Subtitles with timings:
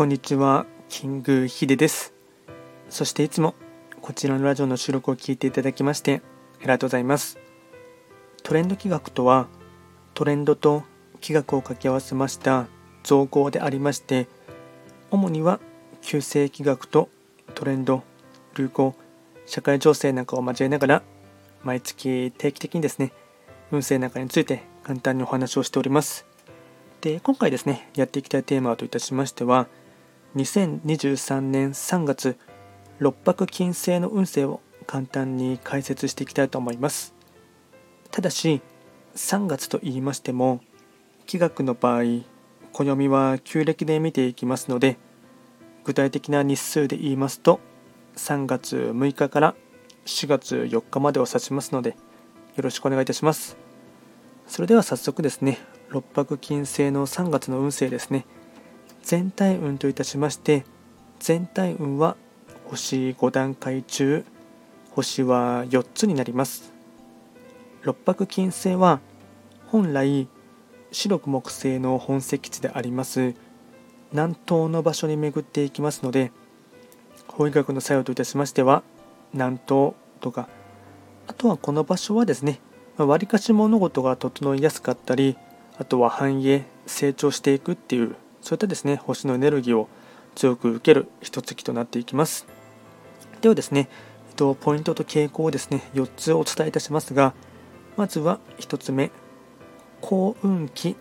[0.00, 2.14] こんにちは、キングヒデです。
[2.88, 3.54] そしていつも
[4.00, 6.22] こちらのラジオの収録を聞いていただきまして
[6.60, 7.38] ありがとうございます。
[8.42, 9.46] トレンド企画とは
[10.14, 10.84] トレンドと
[11.20, 12.66] 企画を掛け合わせました
[13.02, 14.26] 造語でありまして
[15.10, 15.60] 主には
[16.00, 17.10] 旧世企画と
[17.54, 18.02] トレンド、
[18.56, 18.94] 流行、
[19.44, 21.02] 社会情勢なんかを交えながら
[21.62, 23.12] 毎月定期的にですね
[23.70, 26.24] 運勢なんかについて簡単にお話をしております。
[27.02, 29.68] で今回ですねやっていきたいテーマといたしましては
[30.36, 32.38] 2023年3月
[33.00, 37.14] 六白金星の運勢を簡単に解説していきたいと思います。
[38.10, 38.62] ただし
[39.16, 40.60] 3月と言いましても
[41.26, 42.02] 気学の場合
[42.72, 44.98] 暦は旧暦で見ていきますので
[45.84, 47.60] 具体的な日数で言いますと
[48.16, 49.54] 3月6日から
[50.06, 51.90] 4月4日までを指しますので
[52.56, 53.56] よろしくお願いいたします。
[54.46, 55.58] それでは早速ですね
[55.88, 58.26] 六白金星の3月の運勢ですね。
[59.02, 60.64] 全体運といたしまして
[61.18, 62.16] 全体運は
[62.64, 64.24] 星5段階中
[64.92, 66.80] 星は4つになります。
[67.82, 69.00] 六白金星は
[69.68, 70.28] 本来
[70.92, 73.34] 白く木星の本石地であります
[74.12, 76.30] 南東の場所に巡っていきますので
[77.26, 78.82] 法医学の作用といたしましては
[79.32, 80.48] 南東とか
[81.26, 82.60] あとはこの場所はですね
[82.98, 85.38] わりかし物事が整いやすかったり
[85.78, 89.88] あとは繁栄成長していくっていうそういったですね星のエネルギーを
[90.34, 92.46] 強く受ける一月となっていきます。
[93.40, 93.88] ではですね、
[94.28, 97.34] えっと、ポイントと傾向をですね4つお伝えいたしますが
[97.96, 99.10] まずは1つ目
[100.00, 100.96] 幸運期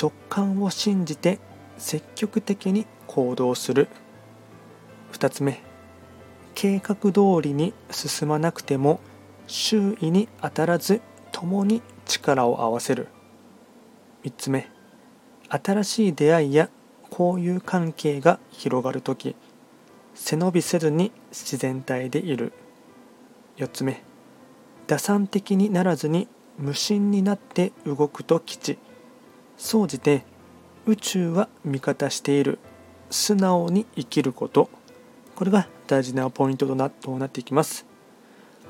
[0.00, 1.38] 直感を信じて
[1.78, 3.88] 積極的に行動する。
[5.12, 5.62] 2つ目
[6.54, 9.00] 計画通りに進まなくても
[9.46, 11.00] 周囲に当たらず
[11.32, 13.08] 共に力を合わせる。
[14.24, 14.75] 3つ目
[15.48, 16.68] 新しい出会いや
[17.10, 19.36] 交友関係が広がるとき
[20.16, 22.52] 背伸びせずに自然体でいる。
[23.58, 24.02] 4つ目
[24.86, 26.26] 打算的にならずに
[26.58, 28.78] 無心になって動くと吉。
[29.58, 30.24] 総じて
[30.86, 32.58] 宇宙は味方している。
[33.10, 34.68] 素直に生きること。
[35.36, 37.84] これが大事なポイントとなとなっていきます。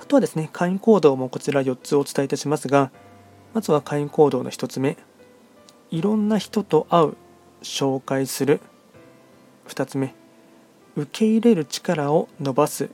[0.03, 2.91] あとはですね会員行動もこちら4つお伝えいたしますが
[3.55, 4.97] まずは会員行動の1つ目。
[5.97, 7.17] いろんな人と会う
[7.63, 8.61] 紹介する。
[9.67, 10.15] 2つ目
[10.95, 12.91] 受け入れる力を伸ばす。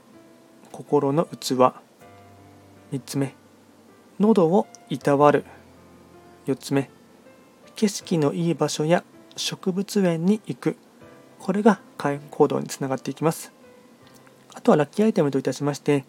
[0.71, 1.55] 心の器。
[1.55, 1.73] 3
[3.05, 3.35] つ目
[4.21, 5.43] 喉をいたわる。
[6.47, 6.89] 4つ目
[7.75, 9.03] 景色のいい場所や
[9.35, 10.77] 植物園に行く。
[11.39, 13.51] これが開運行動につながっていきます。
[14.53, 16.05] あとはラッキーアイテムといたしまして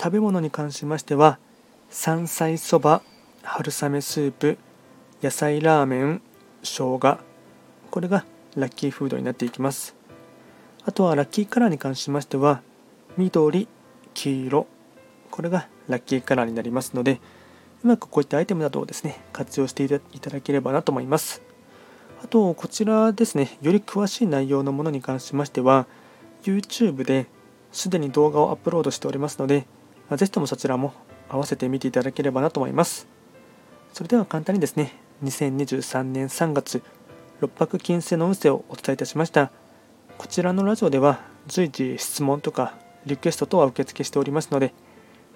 [0.00, 1.38] 食べ物に関しましては
[1.90, 3.02] 山菜そば
[3.44, 4.58] 春雨スープ
[5.24, 6.20] 野菜ラーメン
[6.62, 7.18] 生姜。
[7.90, 8.26] これが
[8.56, 9.96] ラッキーフードになっていきます。
[10.84, 12.60] あとはラッキーカラーに関しましては
[13.16, 13.66] 緑
[14.12, 14.66] 黄色。
[15.30, 17.22] これがラッキーカラーになりますので
[17.82, 21.40] うまくこういったアイテムなどをですね活用していただければなと思います。
[22.22, 25.86] あとこちらですねより詳しい内容のものに関しましては
[26.42, 27.28] YouTube で
[27.72, 29.66] すでに動画をアップロードしておりますので
[30.16, 30.92] ぜひともそちらも
[31.30, 33.08] 合わせて見ていただければなと思います。
[33.94, 36.82] それでは簡単にですね2023年3月
[37.40, 39.50] 六白金星の運勢をお伝えいたしました
[40.18, 42.74] こちらのラジオでは随時質問とか
[43.06, 44.72] リクエスト等は受付しておりますので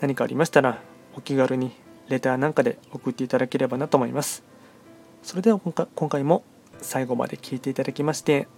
[0.01, 0.81] 何かありましたら
[1.17, 1.73] お気軽に
[2.09, 4.43] レターなんかで送っていただければなと思います
[5.23, 6.43] それでは今回も
[6.81, 8.49] 最後まで聞いていただきまして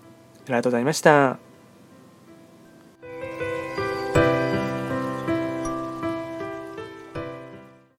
[0.44, 1.49] ありがとうございました。